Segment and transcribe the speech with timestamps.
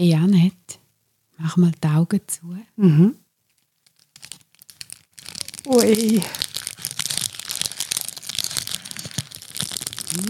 [0.00, 0.78] Hey Annette,
[1.38, 2.56] mach mal die Augen zu.
[2.76, 3.16] Mhm.
[5.66, 6.22] Ui.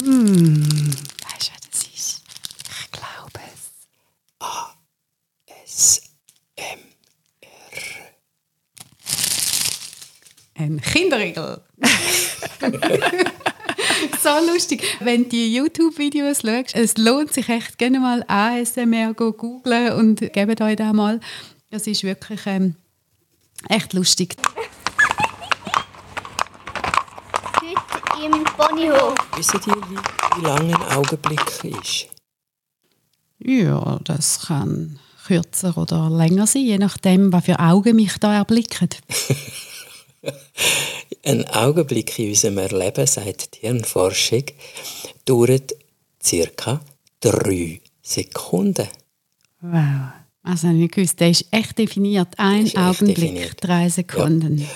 [0.04, 0.64] Mm.
[0.64, 2.22] Weißt du, was das ist?
[2.80, 3.40] Ich glaube
[5.66, 6.00] es.
[10.54, 11.60] Ein Kinderriegel.
[14.22, 14.82] so lustig.
[15.00, 20.20] Wenn du die YouTube-Videos schaust, es lohnt sich echt gerne mal ASMR go googlen und
[20.32, 21.20] gebt euch da mal.
[21.70, 22.74] Das ist wirklich ähm,
[23.68, 24.36] echt lustig.
[27.60, 29.14] Heute im Ponyhof.
[29.36, 29.98] Wissen die, wie,
[30.36, 32.08] wie lang ein Augenblick ist?
[33.38, 38.88] Ja, das kann kürzer oder länger sein, je nachdem, was für Augen mich da erblicken.
[41.28, 44.44] Ein Augenblick in unserem Erleben, sagt die Hirnforschung,
[45.26, 45.74] dauert
[46.56, 46.80] ca.
[47.20, 48.88] drei Sekunden.
[49.60, 50.12] Wow.
[50.42, 52.28] Also habe ich gewusst, der ist echt definiert.
[52.38, 53.56] Ein Augenblick, definiert.
[53.60, 54.66] drei Sekunden.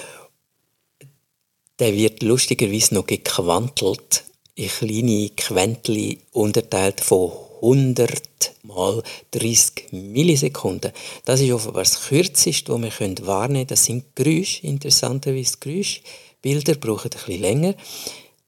[1.79, 4.25] Der wird lustigerweise noch gequantelt
[4.55, 8.21] in kleine Quäntchen unterteilt von 100
[8.65, 10.93] mal 30 Millisekunden.
[11.25, 13.67] Das ist offenbar das Kürzeste, was wir wahrnehmen können.
[13.69, 16.03] Das sind Geräusche, interessanterweise Geräusche.
[16.43, 17.75] Bilder brauchen ein bisschen länger.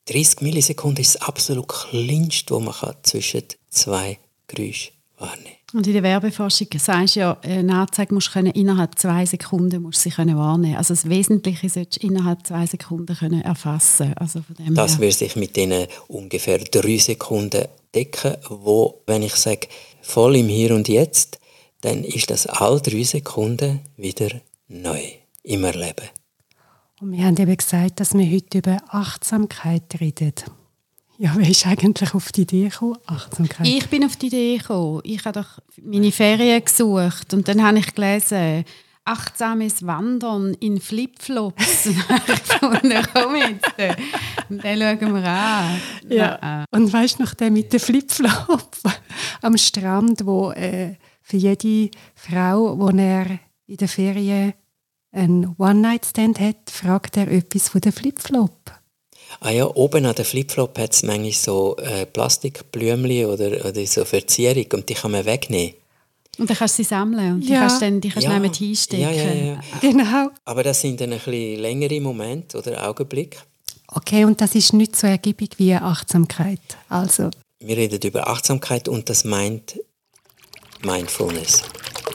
[0.07, 5.93] 30 Millisekunden ist das absolut kleinste, was man kann zwischen zwei Geräuschen wahrnehmen Und in
[5.93, 10.11] der Werbeforschung sagst du ja, eine Anzeige musst du können, innerhalb zwei Sekunden musst du
[10.11, 10.77] sie können wahrnehmen.
[10.77, 14.13] Also das Wesentliche solltest du innerhalb zwei Sekunden können erfassen.
[14.17, 15.01] Also von dem Das her.
[15.01, 19.69] würde sich mit diesen ungefähr drei Sekunden decken, wo, wenn ich sage,
[20.03, 21.39] voll im Hier und Jetzt,
[21.81, 24.31] dann ist das alle drei Sekunden wieder
[24.69, 25.03] neu
[25.43, 26.09] im Erleben.
[27.05, 30.33] Und wir haben eben gesagt, dass wir heute über Achtsamkeit reden.
[31.19, 32.97] Ja, wer ist eigentlich auf die Idee gekommen?
[33.05, 33.67] Achtsamkeit.
[33.67, 35.03] Ich bin auf die Idee gekommen.
[35.05, 38.65] Ich habe doch meine Ferien gesucht und dann habe ich gelesen,
[39.05, 41.91] achtsames Wandern in Flipflops.
[42.59, 43.67] Komm jetzt.
[44.49, 45.81] Und den schauen wir an.
[46.09, 46.65] Ja.
[46.71, 48.71] Und weißt du noch der mit den Flipflop
[49.43, 53.27] am Strand, wo äh, für jede Frau, wo er
[53.67, 54.55] in der Ferien
[55.15, 58.53] einen One-Night-Stand hat, fragt er etwas von den Flipflop.
[59.41, 64.05] Ah ja, oben an der Flipflop hat es manchmal so äh, Plastikblümchen oder, oder so
[64.05, 65.75] Verzierung und die kann man wegnehmen.
[66.39, 67.61] Und dann kannst du sie sammeln und die Ja.
[67.61, 68.39] kannst du dann die kannst Ja.
[68.39, 69.03] neben hinstecken.
[69.05, 69.61] Ja, ja, ja.
[69.81, 70.31] Genau.
[70.45, 73.39] Aber das sind dann ein bisschen längere Momente oder Augenblicke.
[73.89, 76.61] Okay, und das ist nicht so ergiebig wie Achtsamkeit.
[76.89, 79.79] Also, Wir reden über Achtsamkeit und das meint
[80.83, 81.63] Mindfulness.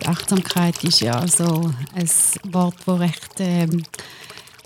[0.02, 2.10] Die Achtsamkeit ist ja so ein
[2.54, 3.84] Wort, das recht ähm,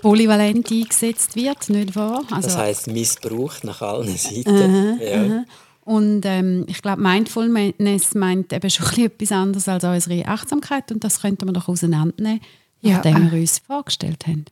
[0.00, 2.22] polyvalent eingesetzt wird, nicht wahr?
[2.30, 5.00] Also, Das heißt Missbrauch nach allen Seiten.
[5.00, 5.44] ja.
[5.84, 10.90] Und ähm, ich glaube, Mindfulness meint eben schon ein bisschen etwas anderes als unsere Achtsamkeit
[10.92, 12.40] und das könnte man doch auseinandernehmen,
[12.80, 13.32] Ja, nachdem äh.
[13.32, 14.46] wir uns vorgestellt haben.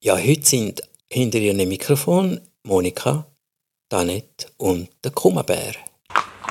[0.00, 3.26] ja, heute sind hinter ihrem Mikrofon Monika,
[3.88, 5.72] Danette und der Kummerbär.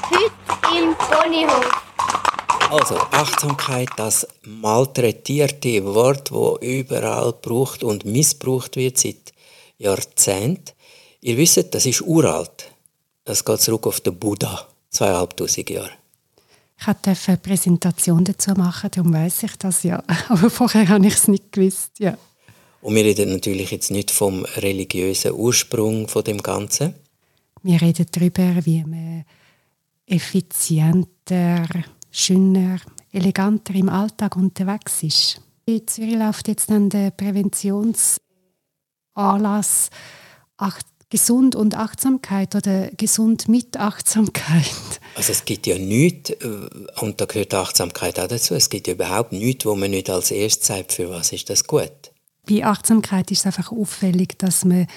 [0.10, 1.85] Heute im Ponyhof.
[2.72, 9.34] Also Achtsamkeit, das malträtierte Wort, wo überall gebraucht und missbraucht wird seit
[9.78, 10.74] Jahrzehnten.
[11.22, 12.72] Ihr wisst, das ist uralt.
[13.24, 15.92] Das geht zurück auf den Buddha, zweieinhalbtausend Jahre.
[16.80, 20.04] ich durfte eine Präsentation dazu machen, darum weiß ich das ja.
[20.30, 21.92] Aber vorher habe ich es nicht gewusst.
[22.00, 22.18] Ja.
[22.82, 26.94] Und wir reden natürlich jetzt nicht vom religiösen Ursprung von dem Ganzen.
[27.64, 29.26] Wir reden darüber, wie man
[30.06, 31.68] effizienter,
[32.16, 32.80] schöner,
[33.12, 35.42] eleganter im Alltag unterwegs ist.
[35.66, 39.90] In Zürich läuft jetzt dann der Präventionsanlass
[40.58, 45.00] Acht Gesund und Achtsamkeit oder Gesund mit Achtsamkeit.
[45.16, 48.94] Also es gibt ja nichts, äh, und da gehört Achtsamkeit auch dazu, es gibt ja
[48.94, 52.12] überhaupt nichts, wo man nicht als erstes sagt, für was ist das gut.
[52.50, 54.88] Bei Achtsamkeit ist es einfach auffällig, dass man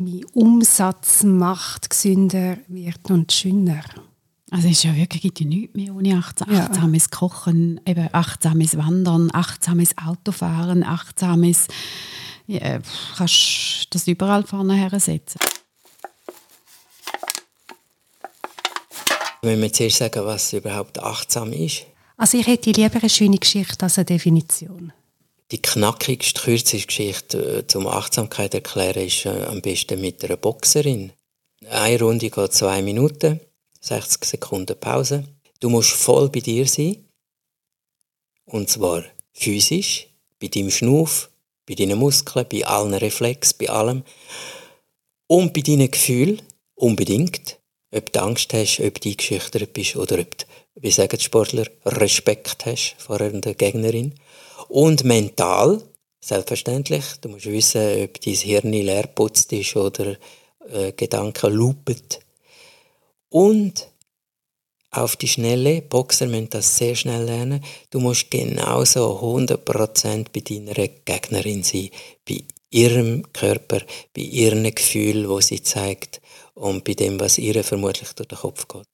[0.00, 3.84] mit Umsatz macht, gesünder wird und schöner.
[4.54, 6.66] Also es ist ja wirklich gibt ja nichts mehr ohne achtsam, Ja.
[6.66, 11.66] achtsames Kochen, eben achtsames Wandern, achtsames Autofahren, achtsames...
[12.46, 12.78] Ja,
[13.16, 15.40] kannst das überall vorne her setzen.
[19.42, 21.86] Wenn wir zuerst sagen, was überhaupt achtsam ist,
[22.16, 24.92] Also ich hätte lieber eine schöne Geschichte als eine Definition.
[25.50, 31.12] die knackigste, kürzeste Geschichte äh, zum Achtsamkeit erklären ist äh, am besten mit einer Boxerin.
[31.70, 33.40] Eine Runde geht zwei Minuten,
[33.84, 35.24] 60 Sekunden Pause.
[35.60, 37.04] Du musst voll bei dir sein.
[38.46, 40.08] Und zwar physisch,
[40.40, 41.30] bei deinem Schnuff,
[41.66, 44.02] bei deinen Muskeln, bei allen Reflexen, bei allem.
[45.26, 46.40] Und bei deinen Gefühlen
[46.74, 47.58] unbedingt.
[47.94, 50.46] Ob du Angst hast, ob du eingeschüchtert bist oder ob du
[50.76, 54.14] wie sagen die Sportler, Respekt hast vor der Gegnerin.
[54.68, 55.80] Und mental,
[56.20, 60.16] selbstverständlich, du musst wissen, ob dein Hirn leer putzt ist oder
[60.68, 62.02] äh, Gedanken lupen.
[63.34, 63.88] Und
[64.92, 70.88] auf die Schnelle, Boxer müssen das sehr schnell lernen, du musst genauso 100% bei deiner
[71.04, 71.90] Gegnerin sein,
[72.28, 73.80] bei ihrem Körper,
[74.14, 76.20] bei ihren Gefühlen, wo sie zeigt
[76.54, 78.86] und bei dem, was ihr vermutlich durch den Kopf geht.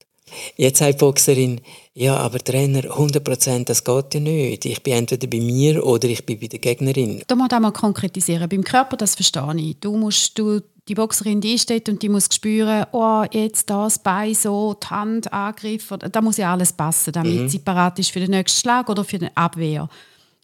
[0.57, 1.61] Jetzt sagt die Boxerin,
[1.93, 4.65] ja, aber Trainer, 100% das geht ja nicht.
[4.65, 7.21] Ich bin entweder bei mir oder ich bin bei der Gegnerin.
[7.27, 8.49] Da muss man konkretisieren.
[8.49, 9.79] Beim Körper, das verstehe ich.
[9.79, 10.61] Du musst, du,
[10.91, 15.31] die Boxerin, die steht und die muss spüren, oh, jetzt das Bein so, die Hand,
[15.31, 15.93] Angriff.
[16.11, 17.49] Da muss ja alles passen, damit mhm.
[17.49, 19.87] sie parat ist für den nächsten Schlag oder für den Abwehr.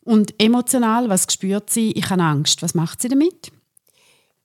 [0.06, 1.92] Und emotional, was spürt sie?
[1.92, 2.62] Ich habe Angst.
[2.62, 3.52] Was macht sie damit?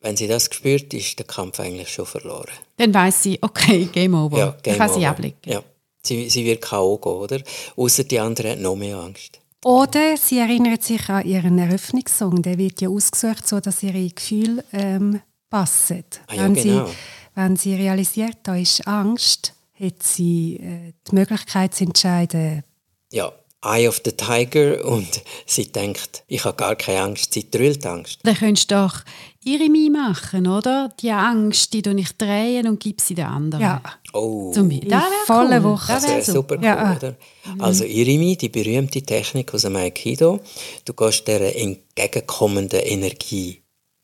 [0.00, 2.50] Wenn sie das spürt, ist der Kampf eigentlich schon verloren.
[2.78, 4.38] Dann weiß sie, okay, Game Over.
[4.38, 4.98] Ja, Game kann over.
[4.98, 5.36] sie ablegen.
[5.46, 5.62] Ja.
[6.02, 6.98] Sie, sie wird K.O.
[6.98, 7.40] gehen, oder?
[7.76, 9.38] Außer die anderen haben noch mehr Angst.
[9.64, 12.42] Oder sie erinnert sich an ihren Eröffnungssong.
[12.42, 15.20] Der wird ja ausgesucht, so dass ihre Gefühle ähm,
[15.52, 16.04] passen.
[16.26, 16.86] Ah, ja, wenn, genau.
[16.86, 16.92] sie,
[17.34, 22.64] wenn sie realisiert, da ist Angst, hat sie äh, die Möglichkeit zu entscheiden.
[23.12, 23.30] Ja,
[23.64, 28.18] Eye of the Tiger und sie denkt, ich habe gar keine Angst, sie trüllt Angst.
[28.22, 29.02] Dann könntest du doch
[29.44, 30.88] ihre Mie machen, oder?
[31.00, 33.62] Die Angst, die ich drehen und gebe sie den anderen.
[33.62, 33.82] Ja.
[34.14, 34.52] Oh.
[34.52, 34.70] Zum.
[34.88, 35.64] Das volle cool.
[35.64, 35.92] Woche.
[35.92, 36.96] Das wäre super cool, ja.
[36.96, 37.14] oder?
[37.58, 40.40] Also Irimi, die berühmte Technik aus dem Aikido,
[40.84, 43.61] du gehst dieser entgegenkommenden Energie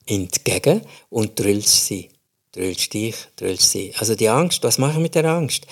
[0.09, 2.09] entgegen und drüllst sie.
[2.53, 3.95] Drüllst dich, drüllst sie.
[3.99, 5.67] Also die Angst, was mache ich mit der Angst?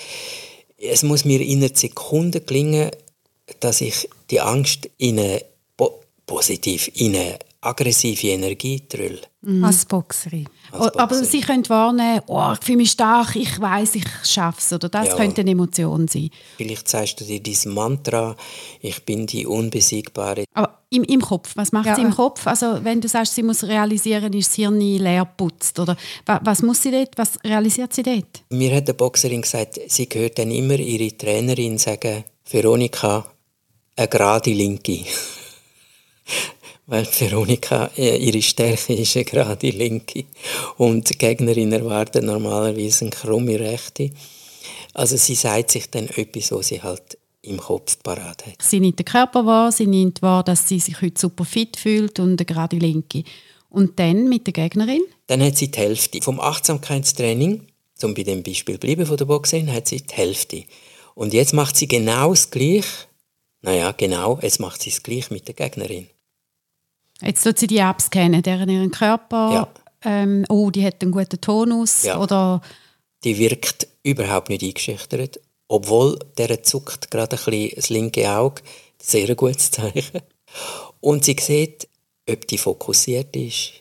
[0.76, 2.90] Es muss mir in einer Sekunde gelingen,
[3.60, 5.42] dass ich die Angst in eine
[6.26, 9.20] positiv in eine aggressive Energie drülle.
[9.42, 9.64] Mhm.
[9.64, 10.48] Als Boxerin.
[10.72, 11.00] Als Boxerin.
[11.00, 14.72] Aber sie können wahrnehmen, oh, ich fühle mich stark, ich weiß, ich schaffe es.
[14.72, 15.16] Oder das ja.
[15.16, 16.30] könnte eine Emotion sein.
[16.56, 18.36] Vielleicht sagst du dir dieses Mantra,
[18.80, 20.44] ich bin die Unbesiegbare.
[20.54, 21.96] Aber im, im Kopf, was macht ja.
[21.96, 22.46] sie im Kopf?
[22.46, 25.78] Also wenn du sagst, sie muss realisieren, ist das Hirn leer putzt.
[25.78, 25.96] Oder
[26.42, 28.42] was muss sie dort, was realisiert sie dort?
[28.50, 33.26] Mir hat eine Boxerin gesagt, sie hört dann immer ihre Trainerin sagen, Veronika,
[33.96, 35.04] eine gerade Linke.
[36.86, 40.24] Weil Veronika, äh, ihre Stärke ist eine gerade Linke.
[40.76, 44.10] Und die Gegnerin erwartet normalerweise eine krumme Rechte.
[44.94, 48.62] Also sie sagt sich dann etwas, was sie halt im Kopf parat hat.
[48.62, 52.18] Sie nimmt den Körper wahr, sie nimmt wahr, dass sie sich heute super fit fühlt
[52.18, 53.24] und eine gerade Linke.
[53.68, 55.02] Und dann mit der Gegnerin?
[55.26, 56.22] Dann hat sie die Hälfte.
[56.22, 60.64] Vom Achtsamkeitstraining, zum bei dem Beispiel bleiben von der Boxerin, hat sie die Hälfte.
[61.14, 63.06] Und jetzt macht sie genau das Gleiche
[63.66, 66.06] naja, genau, jetzt macht sie es gleich mit der Gegnerin.
[67.22, 69.52] Jetzt tut sie die abscannen, deren ihren Körper.
[69.52, 69.68] Ja.
[70.04, 72.04] Ähm, oh, die hat einen guten Tonus.
[72.04, 72.20] Ja.
[72.20, 72.60] Oder
[73.24, 78.62] die wirkt überhaupt nicht eingeschüchtert, obwohl der zuckt gerade ein bisschen das linke Auge.
[79.00, 80.20] Sehr gutes Zeichen.
[81.00, 81.88] Und sie sieht,
[82.28, 83.72] ob die fokussiert ist.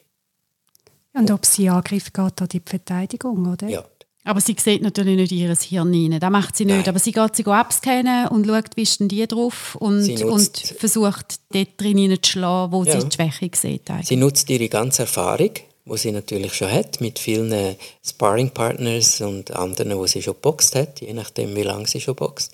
[1.14, 3.68] Und ob sie Angriff geht an die Verteidigung, oder?
[3.68, 3.86] Ja.
[4.28, 6.20] Aber sie sieht natürlich nicht ihr Hirn rein.
[6.20, 6.78] Das macht sie nicht.
[6.78, 6.90] Nein.
[6.90, 11.68] Aber sie geht sie abscannen und schaut, wie denn die drauf und, und versucht, dort
[11.78, 13.00] drin zu schlagen, wo ja.
[13.00, 13.90] sie die Schwäche sieht.
[13.90, 14.08] Eigentlich.
[14.08, 15.52] Sie nutzt ihre ganze Erfahrung,
[15.86, 21.02] die sie natürlich schon hat, mit vielen Sparring-Partners und anderen, die sie schon boxt hat,
[21.02, 22.52] je nachdem, wie lange sie schon boxt.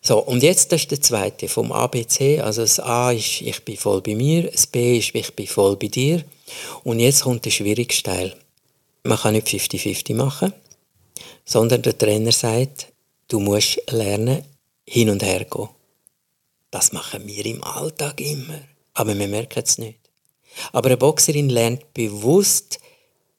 [0.00, 2.40] So, und jetzt das ist der zweite, vom ABC.
[2.40, 5.74] Also das A ist, ich bin voll bei mir, das B ist, ich bin voll
[5.74, 6.22] bei dir.
[6.84, 8.36] Und jetzt kommt der schwierigste Teil.
[9.02, 10.52] Man kann nicht 50-50 machen
[11.44, 12.92] sondern der Trainer sagt,
[13.28, 14.44] du musst lernen,
[14.86, 15.68] hin und her gehen.
[16.70, 18.60] Das machen wir im Alltag immer,
[18.94, 19.98] aber wir merken es nicht.
[20.72, 22.78] Aber eine Boxerin lernt bewusst,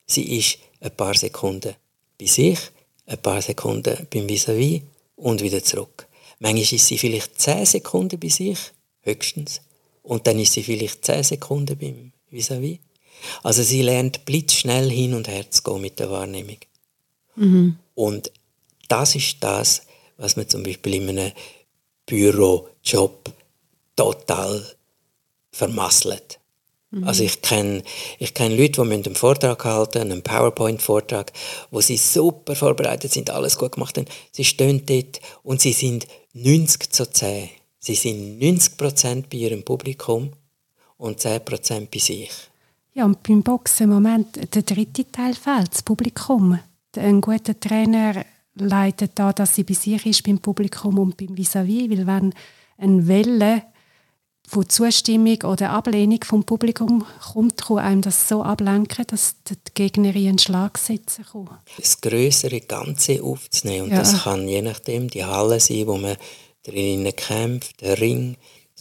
[0.05, 1.75] sie ist ein paar Sekunden
[2.19, 2.59] bei sich,
[3.05, 4.81] ein paar Sekunden beim Vis-à-vis
[5.15, 6.07] und wieder zurück.
[6.39, 8.59] Manchmal ist sie vielleicht 10 Sekunden bei sich,
[9.01, 9.61] höchstens.
[10.03, 12.79] Und dann ist sie vielleicht 10 Sekunden beim Vis-à-vis.
[13.43, 16.57] Also sie lernt blitzschnell hin und her zu gehen mit der Wahrnehmung.
[17.35, 17.77] Mhm.
[17.95, 18.31] Und
[18.87, 19.83] das ist das,
[20.17, 21.31] was man zum Beispiel in einem
[22.05, 23.31] Bürojob
[23.95, 24.63] total
[25.51, 26.39] vermasselt.
[26.91, 27.03] Mhm.
[27.03, 27.83] Also ich kenne
[28.19, 31.31] ich kenn Leute, die einen Vortrag halten, einen PowerPoint-Vortrag,
[31.71, 34.07] wo sie super vorbereitet sind, alles gut gemacht haben.
[34.31, 37.49] Sie stehen dort und sie sind 90 zu 10.
[37.79, 40.31] Sie sind 90 Prozent bei ihrem Publikum
[40.97, 42.31] und 10 Prozent bei sich.
[42.93, 46.59] Ja, und beim Boxen im Moment, der dritte Teil fehlt, das Publikum
[46.97, 48.25] ein guter Trainer
[48.55, 52.33] leitet da, dass sie bei sich ist, beim Publikum und beim Vis-à-vis, weil wenn
[52.77, 53.63] eine Welle
[54.47, 60.29] von Zustimmung oder Ablehnung vom Publikum kommt, kann einem das so ablenken, dass die Gegnerin
[60.29, 61.49] einen Schlag setzen kann.
[61.77, 63.85] Das größere Ganze aufzunehmen.
[63.85, 63.99] Und ja.
[63.99, 66.15] das kann je nachdem die Halle sein, wo man
[66.63, 68.37] drinnen kämpft, der Ring.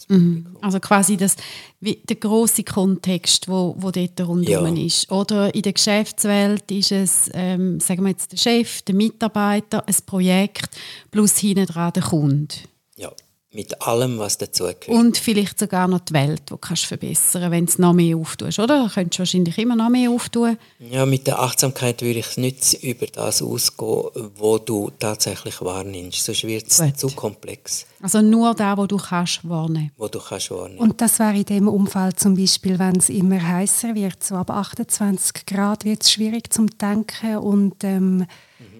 [0.09, 0.57] Mhm.
[0.61, 1.35] Also quasi das,
[1.79, 4.85] wie der große Kontext, wo, wo dort rundherum Ja.
[4.85, 5.11] ist.
[5.11, 9.95] Oder in der Geschäftswelt ist es, ähm, sagen wir jetzt der Chef, der Mitarbeiter, ein
[10.05, 10.69] Projekt
[11.11, 12.53] plus hinten dran der Kunde.
[12.97, 13.11] Ja,
[13.55, 14.89] mit allem, was dazugehört.
[14.89, 18.17] Und vielleicht sogar noch die Welt, die kannst du verbessern, wenn du es noch mehr
[18.17, 18.83] auftust, oder?
[18.83, 20.57] Da könntest du wahrscheinlich immer noch mehr auftun.
[20.79, 24.03] Ja, mit der Achtsamkeit würde ich nicht über das ausgehen,
[24.35, 26.25] wo du tatsächlich wahrnimmst.
[26.25, 29.91] Sonst wird es zu komplex, Also nur da, wo du kannst wahrnehmen.
[29.97, 30.79] wo du kannst wahrnehmen.
[30.79, 34.49] Und das wäre in dem Umfall zum Beispiel, wenn es immer heißer wird, so ab
[34.49, 38.25] 28 Grad wird es schwierig zum Denken und ähm,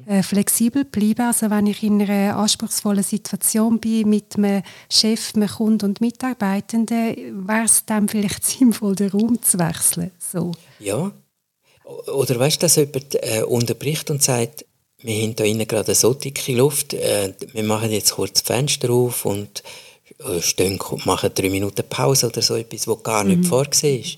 [0.05, 1.21] äh, flexibel bleiben.
[1.21, 7.47] Also wenn ich in einer anspruchsvollen Situation bin mit einem Chef, einem Kunden und Mitarbeitenden,
[7.47, 10.11] wäre es dann vielleicht sinnvoll, den Raum zu wechseln.
[10.19, 10.51] So.
[10.79, 11.11] Ja.
[11.83, 14.65] Oder weißt du, dass jemand äh, unterbricht und sagt,
[15.01, 18.89] wir haben hier innen gerade so dicke Luft, äh, wir machen jetzt kurz das Fenster
[18.89, 19.61] auf und
[20.19, 24.17] äh, stehen, machen drei Minuten Pause oder so etwas, was gar nicht vorgesehen ist.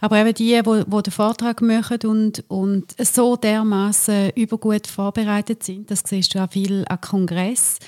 [0.00, 5.90] Aber eben die, die, die den Vortrag machen und, und so dermaßen übergut vorbereitet sind,
[5.90, 7.78] das siehst du auch viel an Kongress.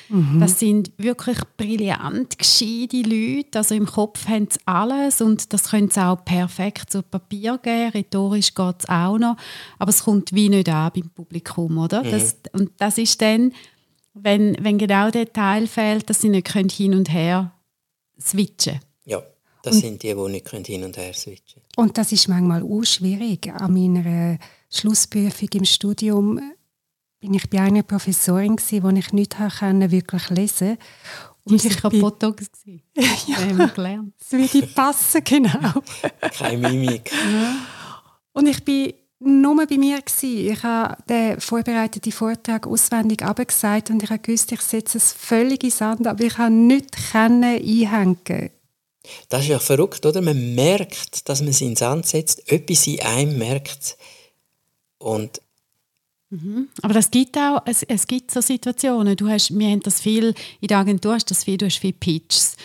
[0.40, 3.58] Das sind wirklich brillant gescheite Leute.
[3.58, 7.90] Also im Kopf haben sie alles und das können sie auch perfekt zu Papier geben.
[7.90, 9.36] Rhetorisch geht es auch noch.
[9.78, 12.02] Aber es kommt wie nicht an beim Publikum, oder?
[12.02, 13.52] Das, und das ist dann,
[14.14, 17.52] wenn, wenn genau der Teil fehlt, dass sie nicht hin und her
[18.18, 18.82] switchen können.
[19.04, 19.22] Ja,
[19.66, 22.84] das sind die, die nicht können hin und her switchen Und das ist manchmal auch
[22.84, 23.52] schwierig.
[23.52, 24.38] An meiner
[24.70, 26.40] Schlussprüfung im Studium
[27.20, 30.78] bin ich bei einer Professorin, wo ich nicht habe wirklich lesen
[31.48, 32.46] Die Und war ich bin, Botox.
[32.94, 34.14] Das haben wir gelernt.
[34.20, 35.82] es würde passen, genau.
[36.38, 37.10] Keine Mimik.
[38.32, 40.52] Und ich bin nur bei mir gewesen.
[40.52, 45.64] Ich habe den vorbereiteten Vortrag auswendig abgesagt und ich habe gewusst, ich setze es völlig
[45.64, 48.50] in Sand, aber ich habe nicht können einhängen.
[49.28, 50.20] Das ist ja verrückt, oder?
[50.20, 53.96] Man merkt, dass man es in den Sand setzt, etwas in einem merkt.
[54.98, 55.40] Und
[56.82, 59.16] Aber das gibt auch, es, es gibt so Situationen.
[59.16, 61.78] Du hast, wir haben das viel, in der Agentur hast du das viel, du hast
[61.78, 62.56] viele Pitches.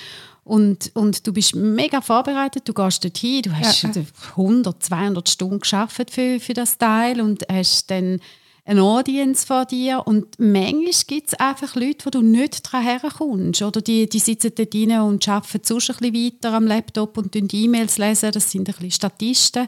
[0.43, 3.91] Und, und du bist mega vorbereitet, du gehst dorthin, du hast Ja.
[4.31, 8.19] 100, 200 Stunden geschafft für, für das Teil und hast dann
[8.63, 13.61] eine Audience vor dir und manchmal gibt es einfach Leute, wo du nicht dran herkommst
[13.61, 17.33] oder die, die sitzen dort rein und arbeiten sonst ein bisschen weiter am Laptop und
[17.33, 19.67] lesen E-Mails lesen, das sind ein bisschen Statisten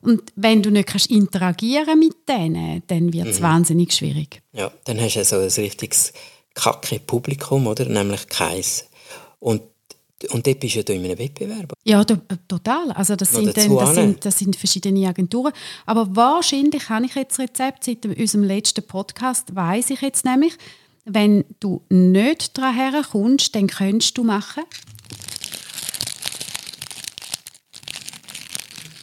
[0.00, 4.42] und wenn du nicht kannst interagieren mit denen, dann wird es wahnsinnig schwierig.
[4.52, 6.12] ja, dann hast du so ein richtiges
[6.54, 7.86] kacke Publikum, oder?
[7.86, 8.86] Nämlich keins.
[9.38, 9.62] Und,
[10.30, 11.72] und dort bist du ja in einem Wettbewerb.
[11.84, 12.16] Ja, to-
[12.48, 12.90] total.
[12.92, 15.52] Also das, sind, dann, das, sind, das sind verschiedene Agenturen.
[15.86, 20.54] Aber wahrscheinlich habe ich jetzt Rezept seit unserem letzten Podcast, weiß ich jetzt nämlich,
[21.04, 24.64] wenn du nicht daran herkommst, dann könntest du machen.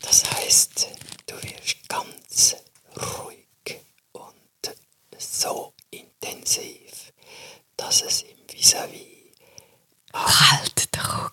[0.02, 0.88] Das heißt,
[1.28, 2.56] du wirst ganz
[2.98, 3.78] ruhig
[4.14, 4.76] und
[5.18, 7.14] so intensiv,
[7.78, 9.21] dass es im Vis-à-vis
[10.12, 11.32] Kalt Druck.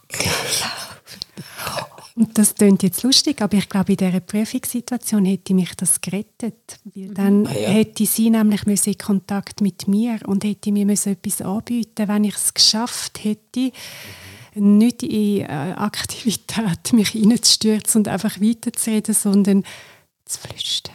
[2.15, 6.81] Und das klingt jetzt lustig, aber ich glaube, in dieser Prüfungssituation hätte mich das gerettet.
[6.95, 7.69] Weil dann Ah, ja.
[7.69, 12.25] hätte sie nämlich müssen in Kontakt mit mir und hätte mir müssen etwas anbieten wenn
[12.25, 13.71] ich es geschafft hätte,
[14.55, 19.63] nicht in äh, Aktivität mich reinzustürzen und einfach weiterzureden, sondern
[20.25, 20.95] zu flüstern.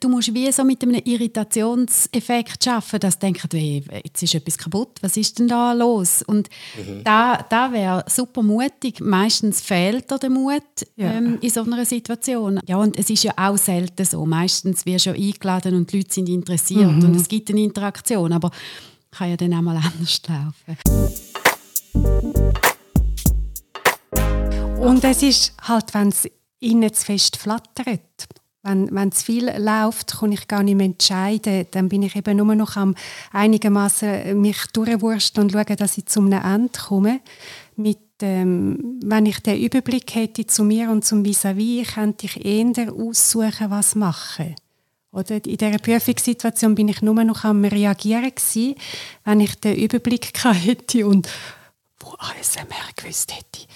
[0.00, 4.58] Du musst wie so mit einem Irritationseffekt schaffen, dass du denkst, hey, jetzt ist etwas
[4.58, 6.22] kaputt, was ist denn da los?
[6.22, 6.48] Und
[7.04, 9.00] da, da wäre super mutig.
[9.00, 10.62] Meistens fehlt dir der Mut
[10.96, 11.12] Ja.
[11.12, 12.60] ähm, in so einer Situation.
[12.66, 14.26] Ja, und es ist ja auch selten so.
[14.26, 18.32] Meistens wirst du ja eingeladen und die Leute sind interessiert und es gibt eine Interaktion,
[18.32, 18.50] aber
[19.10, 20.76] kann ja dann auch mal anders laufen.
[24.80, 26.28] Und es ist halt, wenn es
[26.60, 28.00] innen zu fest flattert,
[28.68, 31.66] wenn, wenn zu viel läuft, kann ich gar nicht mehr entscheiden.
[31.70, 32.94] Dann bin ich eben nur noch am
[33.32, 37.20] einigermaßen mich durchwursteln und schauen, dass ich zum Ende komme.
[37.76, 42.92] Mit, ähm, wenn ich den Überblick hätte zu mir und zum Vis-à-vis, könnte ich eher
[42.92, 44.54] aussuchen, was machen.
[45.10, 48.74] Oder in dieser Prüfungssituation bin ich nur noch am Reagieren gewesen,
[49.24, 51.28] wenn ich den Überblick hätte und
[52.00, 53.66] wo ASMR gewusst hätte,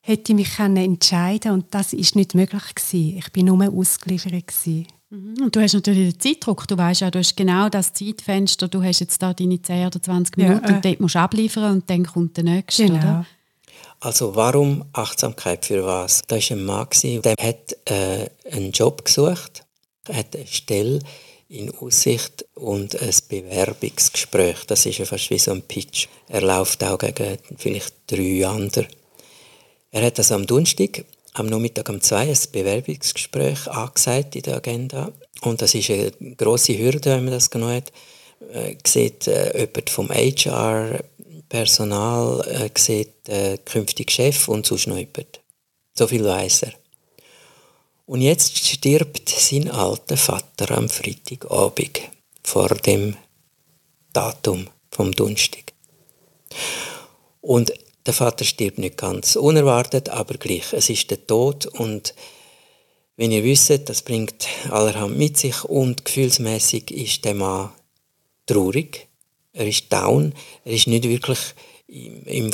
[0.00, 3.18] hätte ich mich können entscheiden und das ist nicht möglich gewesen.
[3.18, 4.86] Ich bin nur ausgeliefert gewesen.
[5.10, 6.68] Und du hast natürlich den Zeitdruck.
[6.68, 8.68] Du weißt ja, du hast genau das Zeitfenster.
[8.68, 10.72] Du hast jetzt da deine 10 oder 20 Ja, Minuten äh.
[10.74, 12.86] und dort musst du abliefern und dann kommt der nächste.
[12.86, 12.98] Genau.
[12.98, 13.26] Oder?
[13.98, 16.22] Also warum Achtsamkeit für was?
[16.28, 19.64] Da war ein Mann, der hat äh, einen Job gesucht,
[20.06, 21.00] er hat eine Stelle
[21.48, 24.64] in Aussicht und ein Bewerbungsgespräch.
[24.66, 26.06] Das ist ja fast wie so ein Pitch.
[26.28, 28.86] Er läuft auch gegen vielleicht drei andere.
[29.90, 31.04] Er hat das am Donnerstag,
[31.34, 35.12] am Nachmittag um zwei, ein Bewerbungsgespräch angesagt in der Agenda.
[35.42, 37.92] Und das ist eine grosse Hürde, wenn man das genommen hat.
[38.52, 41.00] Äh, sieht äh, jemand vom HR,
[41.48, 45.40] Personal, äh, sieht äh, künftig Chef und sonst noch jemand.
[45.94, 46.72] So viel weiß er.
[48.06, 52.00] Und jetzt stirbt sein alter Vater am Freitagabend
[52.42, 53.16] vor dem
[54.12, 55.72] Datum vom Donnerstag.
[57.40, 57.72] Und
[58.10, 60.72] der Vater stirbt nicht ganz unerwartet, aber gleich.
[60.72, 62.12] Es ist der Tod und
[63.16, 67.70] wenn ihr wisst, das bringt allerhand mit sich und gefühlsmäßig ist der Mann
[68.46, 69.06] traurig.
[69.52, 70.34] Er ist down.
[70.64, 71.38] Er ist nicht wirklich
[71.86, 72.50] im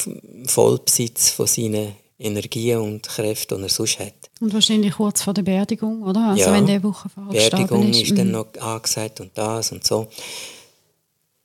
[0.47, 4.15] Vollbesitz von seinen Energien und Kräften, die er sonst hat.
[4.41, 6.31] Und wahrscheinlich kurz vor der Beerdigung, oder?
[6.31, 8.03] Also ja, wenn der Woche vorher Beerdigung ist.
[8.03, 8.33] ist dann Mhm.
[8.33, 10.09] noch angesagt und das und so.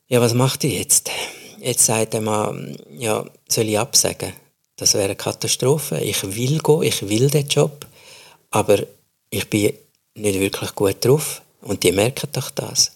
[0.09, 1.09] Ja, was macht er jetzt?
[1.63, 4.33] Jetzt sagt er mal, ja, soll ich absagen?
[4.77, 5.99] Das wäre eine Katastrophe.
[5.99, 7.85] Ich will gehen, ich will den Job,
[8.49, 8.79] aber
[9.29, 9.77] ich bin
[10.15, 12.93] nicht wirklich gut drauf und die merken doch das.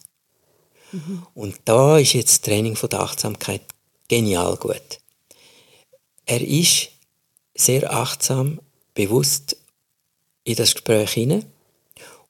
[1.36, 3.62] Und da ist jetzt das Training von der Achtsamkeit
[4.08, 5.00] genial gut.
[6.26, 6.90] Er ist
[7.54, 8.60] sehr achtsam,
[8.96, 9.58] bewusst
[10.44, 11.46] in das Gespräch hinein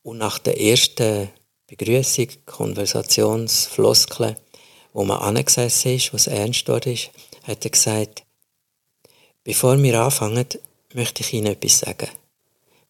[0.04, 1.30] und nach der ersten
[1.68, 4.36] Begrüßung, Konversationsfloskeln,
[4.96, 7.10] wo man angesessen ist, was ernst dort ist,
[7.44, 8.24] hat er gesagt,
[9.44, 10.48] bevor wir anfangen,
[10.94, 12.08] möchte ich Ihnen etwas sagen.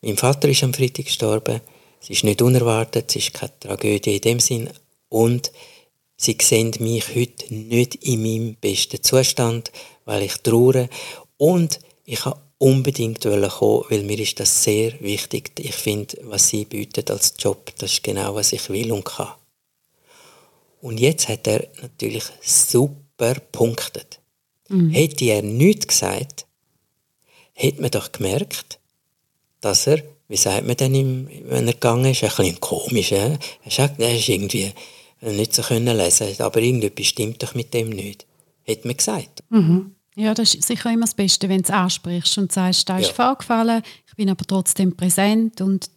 [0.01, 1.61] Mein Vater ist am Freitag gestorben.
[1.99, 4.69] Es ist nicht unerwartet, es ist keine Tragödie in dem Sinn.
[5.09, 5.51] Und
[6.15, 9.71] Sie sehen mich heute nicht in meinem besten Zustand,
[10.05, 10.87] weil ich traue.
[11.37, 15.53] Und ich habe unbedingt kommen, weil mir ist das sehr wichtig.
[15.57, 19.33] Ich finde, was Sie bieten als Job, das ist genau, was ich will und kann.
[20.85, 24.19] Und jetzt hat er natürlich super punktet.
[24.69, 26.45] Hätte er nichts gesagt,
[27.53, 28.77] hätte man doch gemerkt,
[29.61, 33.11] dass er, wie sagt man denn, wenn er gegangen ist, ein bisschen komisch.
[33.13, 34.73] Er sagt, er ist irgendwie
[35.21, 38.27] nicht so können lesen, aber irgendetwas stimmt doch mit dem nicht.
[38.61, 39.43] Hätte man gesagt.
[40.15, 43.07] Ja, das ist sicher immer das Beste, wenn du es ansprichst und sagst, da ist
[43.07, 43.13] Ja.
[43.13, 45.89] vorgefallen, ich bin aber trotzdem präsent und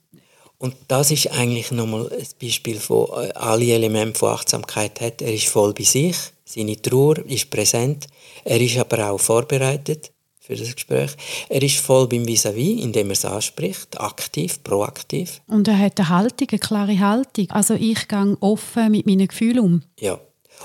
[0.59, 5.23] Und das ist eigentlich nochmal ein Beispiel von äh, alle Elemente von Achtsamkeit hat.
[5.23, 8.07] Er ist voll bei sich, seine Trauer ist präsent,
[8.45, 11.11] er ist aber auch vorbereitet für das Gespräch.
[11.49, 15.41] Er ist voll beim Vis-à-vis, indem er es anspricht, aktiv, proaktiv.
[15.47, 17.51] Und er hat eine Haltung, eine klare Haltung.
[17.51, 19.83] Also ich gehe offen mit meinen Gefühlen um.
[20.01, 20.19] Ja.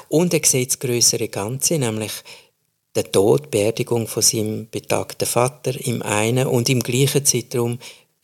[0.08, 2.14] Und er sieht das größere Ganze, nämlich
[2.96, 7.78] der Tod, die Beerdigung von seinem betagten Vater im einen und im gleichen Zeitraum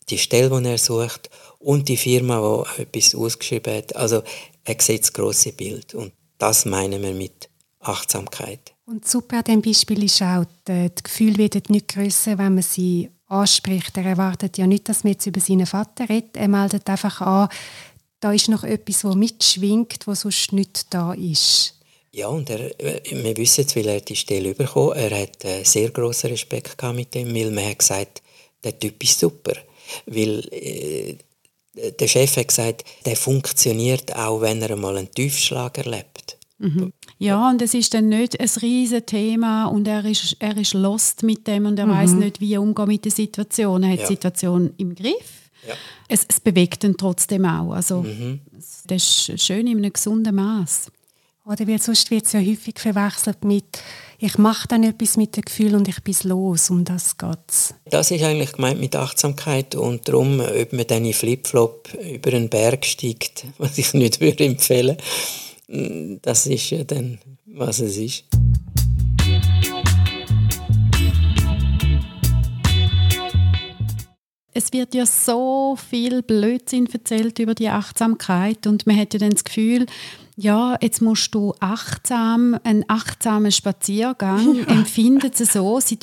[0.10, 1.30] die Stelle, die er sucht
[1.60, 3.96] und die Firma, die etwas ausgeschrieben hat.
[3.96, 4.24] Also
[4.64, 8.74] er sieht das grosse Bild und das meinen wir mit Achtsamkeit.
[8.86, 12.64] Und super an diesem Beispiel ist auch, die, die Gefühle werden nicht grösser, wenn man
[12.64, 13.96] sie anspricht.
[13.98, 16.36] Er erwartet ja nicht, dass man jetzt über seinen Vater redet.
[16.38, 17.50] Er meldet einfach an,
[18.20, 21.76] da ist noch etwas, das mitschwingt, was sonst nicht da ist.
[22.12, 25.92] Ja, und er, wir wissen jetzt, weil er die Stelle bekommen Er hat äh, sehr
[25.92, 28.24] grossen Respekt gehabt mit dem, weil man hat gesagt,
[28.64, 29.54] der Typ ist super.
[30.08, 31.16] Weil äh,
[32.00, 36.38] der Chef hat gesagt, der funktioniert auch, wenn er einmal einen Tiefschlag erlebt.
[37.20, 41.24] Ja, und es ist dann nicht ein riesiges Thema und er ist, er ist lost
[41.24, 43.84] mit dem und er weiß nicht, wie er umgehen mit der Situation.
[43.84, 44.08] Er hat Ja.
[44.08, 45.50] die Situation im Griff.
[45.66, 45.74] Ja.
[46.10, 47.72] Es, es bewegt ihn trotzdem auch.
[47.74, 48.06] Also,
[48.58, 50.92] es- Das ist schön in einem gesunden Maß.
[51.46, 53.82] Oder weil sonst wird es ja häufig verwechselt mit
[54.20, 56.70] «ich mache dann etwas mit dem Gefühl und ich bin los».
[56.70, 57.74] Um das geht es.
[57.86, 62.50] Das ist eigentlich gemeint mit Achtsamkeit und darum, ob man dann in Flipflop über einen
[62.50, 64.98] Berg steigt, was ich nicht würde empfehlen,
[66.22, 68.24] das ist ja dann, was es ist.
[74.52, 79.30] Es wird ja so viel Blödsinn erzählt über die Achtsamkeit und man hat ja dann
[79.30, 79.86] das Gefühl,
[80.40, 85.98] ja, jetzt musst du achtsam, einen achtsamen Spaziergang empfinden sie so, sie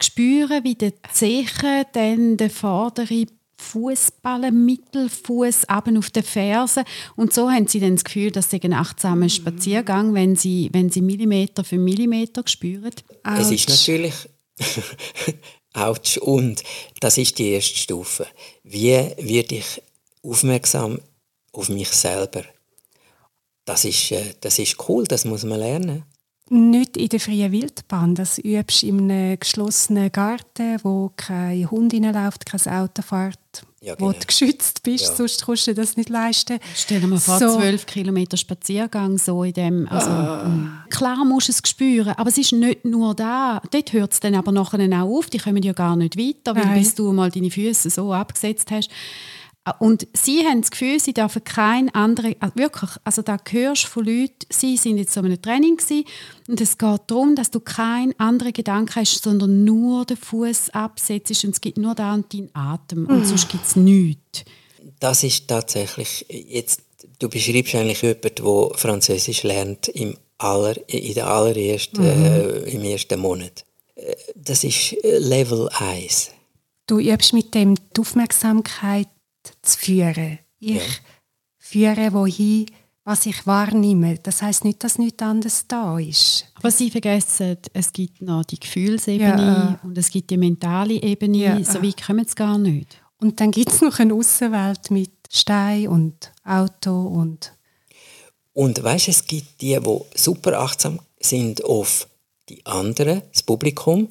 [0.00, 6.84] spüren, wie der Zeche dann der vordere Fußballen, Mittelfuß abend auf den Fersen
[7.16, 10.90] und so haben sie dann das Gefühl, dass sie einen achtsamen Spaziergang, wenn sie, wenn
[10.90, 12.92] sie Millimeter für Millimeter spüren.
[13.22, 14.14] Es ist natürlich
[15.74, 16.18] Autsch.
[16.18, 16.62] Und
[17.00, 18.26] das ist die erste Stufe.
[18.62, 19.82] Wie werde ich
[20.22, 21.00] aufmerksam
[21.52, 22.44] auf mich selber?
[23.64, 26.04] Das ist, äh, das ist cool, das muss man lernen.
[26.50, 28.14] Nicht in der freien Wildbahn.
[28.14, 33.38] Das übst du in einem geschlossenen Garten, wo kein Hund reinläuft, kein Auto fährt.
[33.80, 34.18] Ja, wo genau.
[34.18, 35.14] du geschützt bist, Ja.
[35.14, 36.58] sonst kannst du dir das nicht leisten.
[36.74, 37.56] Stell dir mal vor, So.
[37.58, 39.88] zwölf Kilometer Spaziergang so in dem.
[39.88, 40.84] Also, mm.
[40.90, 43.62] Klar musst du es spüren, aber es ist nicht nur da.
[43.70, 45.30] Dort hört es dann aber nachher auch auf.
[45.30, 46.78] Die kommen ja gar nicht weiter, weil Nein.
[46.78, 48.90] bis du mal deine Füße so abgesetzt hast.
[49.78, 53.88] Und sie haben das Gefühl, sie dürfen kein andere, also wirklich, also da hörst du
[53.88, 56.04] von Leuten, sie sind jetzt so in einem Training gewesen,
[56.48, 61.44] und es geht darum, dass du keinen anderen Gedanken hast, sondern nur den Fuß absetzt
[61.44, 64.44] und es gibt nur da und deinen Atem und sonst gibt es nichts.
[65.00, 66.82] Das ist tatsächlich jetzt.
[67.18, 73.18] Du beschreibst eigentlich jemanden, der Französisch lernt im aller, in der allerersten, äh, im ersten
[73.20, 73.64] Monat.
[73.94, 76.32] Äh, Das ist äh, Level 1.
[76.86, 79.08] Du übst mit dem die Aufmerksamkeit
[79.64, 80.38] zu führen.
[80.58, 81.00] Ich
[81.58, 82.66] führe wohin,
[83.04, 84.18] was ich wahrnehme.
[84.22, 86.46] Das heißt nicht, dass nichts anderes da ist.
[86.54, 91.36] Aber sie vergessen, es gibt noch die Gefühlsebene Ja, und es gibt die mentale Ebene.
[91.36, 92.98] Ja, so weit kommen sie gar nicht.
[93.20, 97.52] Und dann gibt es noch eine Außenwelt mit Stein und Auto und
[98.52, 102.08] Und weißt, es gibt die, die super achtsam sind auf
[102.48, 104.08] die anderen, das Publikum,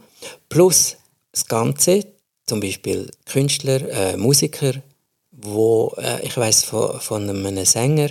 [0.50, 0.98] plus
[1.32, 2.06] das Ganze,
[2.46, 4.74] zum Beispiel Künstler, äh, Musiker,
[5.44, 8.10] wo äh, ich weiß von, von einem Sänger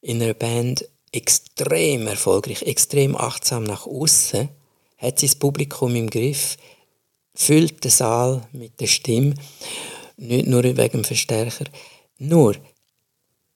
[0.00, 4.48] in einer Band extrem erfolgreich, extrem achtsam nach außen,
[4.98, 6.56] hat sein Publikum im Griff,
[7.34, 9.34] füllt den Saal mit der Stimme,
[10.16, 11.66] nicht nur wegen dem Verstärker.
[12.18, 12.56] Nur,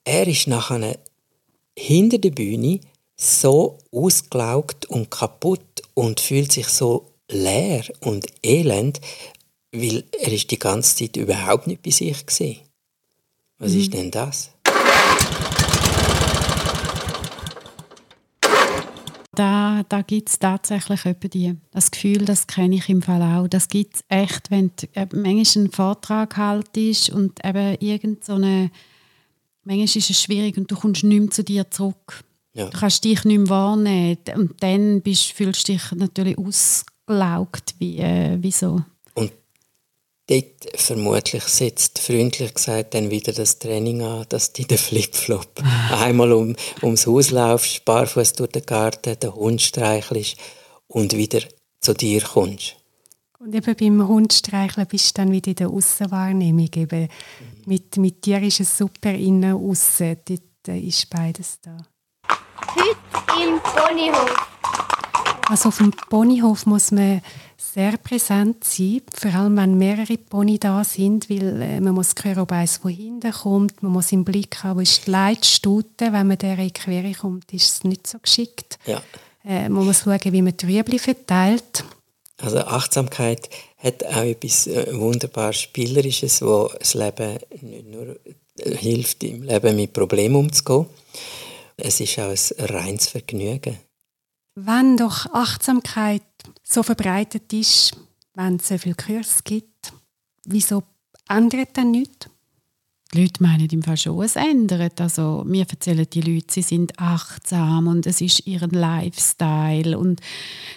[0.04, 0.98] er ist nachher
[1.76, 2.80] hinter der Bühne
[3.16, 9.00] so ausgelaugt und kaputt und fühlt sich so leer und elend,
[9.72, 12.67] weil er ist die ganze Zeit überhaupt nicht bei sich gesehen.
[13.60, 14.52] Was ist denn das?
[19.32, 21.00] Da, da gibt es tatsächlich
[21.32, 21.56] die.
[21.72, 23.48] Das Gefühl, das kenne ich im Fall auch.
[23.48, 28.34] Das gibt es echt, wenn du äh, manchmal einen Vortrag haltest und eben irgend so
[28.34, 28.70] eine...
[29.64, 32.24] Manchmal ist es schwierig und du kommst nicht mehr zu dir zurück.
[32.54, 32.68] Ja.
[32.68, 34.18] Du kannst dich nicht mehr wahrnehmen.
[34.36, 38.82] Und dann bist, fühlst du dich natürlich ausgelaugt, wie, äh, wie so.
[40.28, 45.48] Dort vermutlich setzt freundlich gesagt dann wieder das Training an, dass du den Flipflop
[45.90, 50.36] einmal um, ums Haus laufst, barfuß durch den Garten, den Hund streichelst
[50.86, 51.40] und wieder
[51.80, 52.76] zu dir kommst.
[53.38, 56.68] Und eben beim Hundstreicheln bist du dann wieder in der Aussenwahrnehmung.
[56.74, 57.08] Eben
[57.64, 60.18] mit, mit dir ist es super innen, aussen.
[60.26, 61.76] Dort äh, ist beides da.
[62.74, 64.36] Heute im Ponyhof.
[65.48, 67.22] Also auf dem Ponyhof muss man
[67.56, 72.40] sehr präsent sein, vor allem wenn mehrere Pony da sind, weil äh, man muss hören,
[72.40, 76.26] ob eins von hinten kommt, man muss im Blick haben, wo ist die Leitstute, wenn
[76.26, 78.78] man der in die Quere kommt, ist es nicht so geschickt.
[78.84, 79.02] Ja.
[79.44, 81.84] Äh, man muss schauen, wie man die Rüebli verteilt.
[82.37, 88.16] Also Achtsamkeit hat auch etwas äh, wunderbar Spielerisches, wo das Leben nicht nur
[88.56, 90.87] hilft, im Leben mit Problemen umzugehen.
[91.76, 93.78] Es ist auch ein reines Vergnügen.
[94.60, 96.22] Wenn doch Achtsamkeit
[96.64, 97.96] so verbreitet ist,
[98.34, 99.92] wenn es so viele Kurse gibt,
[100.46, 100.82] wieso
[101.28, 102.28] ändert dann nichts?
[103.14, 105.00] Die Leute meinen im Fall schon, es ändert.
[105.00, 109.96] Also, mir erzählen die Leute, sie sind achtsam und es ist ihren Lifestyle.
[109.96, 110.20] Und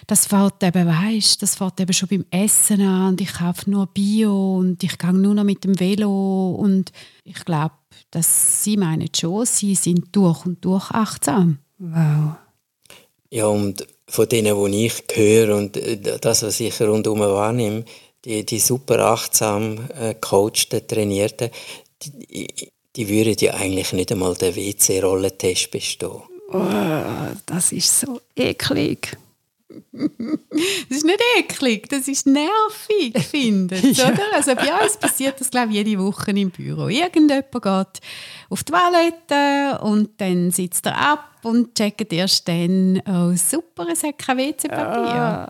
[0.06, 3.88] das fährt eben, weißt, das fährt eben schon beim Essen an und ich kaufe nur
[3.88, 6.52] Bio und ich gehe nur noch mit dem Velo.
[6.52, 6.92] Und
[7.24, 7.74] ich glaube,
[8.12, 11.58] dass sie meinen schon, sie sind durch und durch achtsam.
[11.78, 12.36] Wow.
[13.32, 17.86] Ja, und von denen, die ich höre und äh, das, was ich rundherum wahrnehme,
[18.26, 21.48] die, die super achtsam äh, coachten, trainierten,
[22.02, 22.46] die,
[22.94, 26.20] die würden ja eigentlich nicht einmal den WC-Rollentest bestehen.
[27.46, 29.16] Das ist so eklig.
[29.92, 33.98] Das ist nicht eklig, das ist nervig, finde ich.
[34.04, 34.22] Oder?
[34.34, 36.88] Also bei uns passiert das, glaube ich, jede Woche im Büro.
[36.88, 38.00] Irgendjemand geht
[38.50, 44.02] auf die Toilette und dann sitzt er ab und checkt erst dann, oh super, es
[44.02, 45.48] hat kein WC-Papier.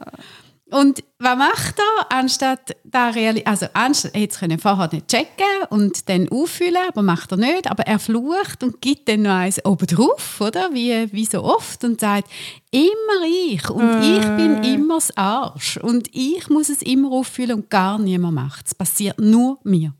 [0.72, 6.08] Und was macht er, anstatt da reali also anstatt, jetzt können vorher nicht checken und
[6.08, 9.86] dann auffüllen, aber macht er nicht, aber er flucht und gibt dann noch eins oben
[9.86, 10.70] drauf, oder?
[10.72, 12.28] Wie, wie so oft und sagt,
[12.70, 17.70] immer ich und ich bin immer das Arsch und ich muss es immer auffüllen und
[17.70, 18.74] gar niemand macht es.
[18.74, 19.94] passiert nur mir.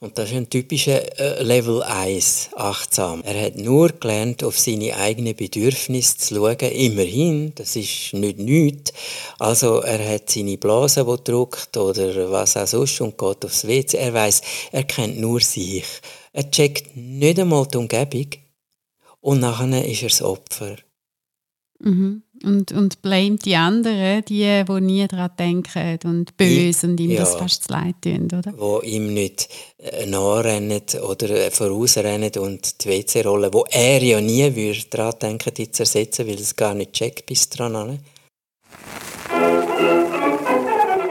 [0.00, 3.20] Und das ist ein typischer äh, Level 1, achtsam.
[3.24, 6.56] Er hat nur gelernt, auf seine eigenen Bedürfnisse zu schauen.
[6.56, 8.92] Immerhin, das ist nicht nichts.
[9.40, 13.96] Also er hat seine Blase, die drückt oder was auch sonst und geht aufs WC.
[13.96, 15.86] Er weiß, er kennt nur sich.
[16.32, 18.28] Er checkt nicht einmal die Umgebung
[19.20, 20.76] und nachher ist er das Opfer.
[21.80, 22.22] Mhm.
[22.44, 27.20] Und, und blamet die anderen, die, die nie daran denken und böse und ihm Ja.
[27.20, 28.52] das fast zu leid tun, oder?
[28.56, 29.48] wo ihm nicht
[29.78, 35.52] äh, nachrennen oder äh, vorausrennen und die WC-Rolle, wo er ja nie würde daran denken,
[35.54, 37.98] die zu ersetzen, weil er es gar nicht checkt bis dran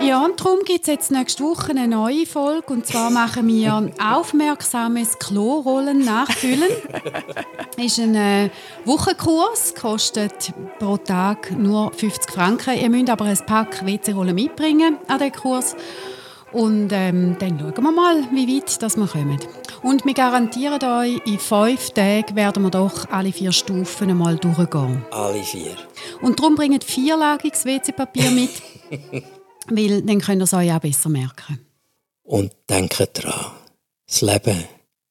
[0.08, 2.72] Ja, und darum gibt es jetzt nächste Woche eine neue Folge.
[2.72, 6.72] Und zwar machen wir aufmerksames Klorollen nachfüllen.
[7.78, 8.50] ist ein äh,
[8.86, 12.80] Wochenkurs, kostet pro Tag nur 50 Franken.
[12.80, 15.76] Ihr müsst aber ein Pack WC-Rollen mitbringen an den Kurs.
[16.54, 19.40] Und ähm, dann schauen wir mal, wie weit das wir kommen.
[19.84, 25.04] Und wir garantieren euch, in fünf Tagen werden wir doch alle vier Stufen einmal durchgehen.
[25.12, 25.76] Alle vier.
[26.22, 28.52] Und darum bringt vierlagiges WC-Papier mit,
[29.70, 31.60] weil dann könnt ihr es euch auch besser merken.
[32.24, 33.52] Und denkt dran,
[34.06, 34.66] das Leben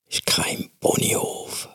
[0.08, 1.68] ist kein Ponyhof.